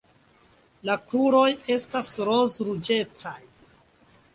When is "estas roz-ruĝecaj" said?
1.77-3.41